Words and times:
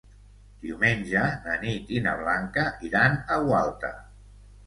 Diumenge 0.61 1.25
na 1.43 1.57
Nit 1.65 1.93
i 1.97 2.01
na 2.07 2.15
Blanca 2.23 2.65
iran 2.89 3.19
a 3.35 3.37
Gualta. 3.47 3.93